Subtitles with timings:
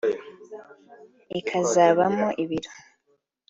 [1.39, 2.71] ikazabamo ibiro